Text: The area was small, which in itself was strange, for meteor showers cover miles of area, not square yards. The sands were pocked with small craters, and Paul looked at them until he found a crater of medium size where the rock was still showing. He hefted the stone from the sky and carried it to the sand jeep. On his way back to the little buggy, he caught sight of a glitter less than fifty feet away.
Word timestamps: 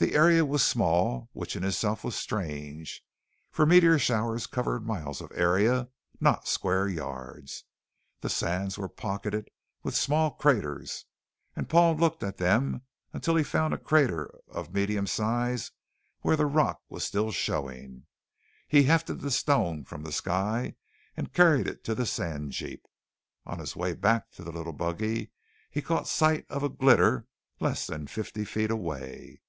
The 0.00 0.14
area 0.14 0.44
was 0.46 0.64
small, 0.64 1.28
which 1.32 1.56
in 1.56 1.64
itself 1.64 2.04
was 2.04 2.14
strange, 2.14 3.02
for 3.50 3.66
meteor 3.66 3.98
showers 3.98 4.46
cover 4.46 4.78
miles 4.78 5.20
of 5.20 5.32
area, 5.34 5.88
not 6.20 6.46
square 6.46 6.86
yards. 6.86 7.64
The 8.20 8.30
sands 8.30 8.78
were 8.78 8.88
pocked 8.88 9.26
with 9.82 9.96
small 9.96 10.30
craters, 10.30 11.04
and 11.56 11.68
Paul 11.68 11.96
looked 11.96 12.22
at 12.22 12.36
them 12.36 12.82
until 13.12 13.34
he 13.34 13.42
found 13.42 13.74
a 13.74 13.76
crater 13.76 14.32
of 14.46 14.72
medium 14.72 15.08
size 15.08 15.72
where 16.20 16.36
the 16.36 16.46
rock 16.46 16.80
was 16.88 17.02
still 17.02 17.32
showing. 17.32 18.06
He 18.68 18.84
hefted 18.84 19.20
the 19.20 19.32
stone 19.32 19.82
from 19.84 20.04
the 20.04 20.12
sky 20.12 20.76
and 21.16 21.32
carried 21.32 21.66
it 21.66 21.82
to 21.82 21.96
the 21.96 22.06
sand 22.06 22.52
jeep. 22.52 22.86
On 23.46 23.58
his 23.58 23.74
way 23.74 23.94
back 23.94 24.30
to 24.34 24.44
the 24.44 24.52
little 24.52 24.72
buggy, 24.72 25.32
he 25.72 25.82
caught 25.82 26.06
sight 26.06 26.46
of 26.48 26.62
a 26.62 26.68
glitter 26.68 27.26
less 27.58 27.84
than 27.88 28.06
fifty 28.06 28.44
feet 28.44 28.70
away. 28.70 29.40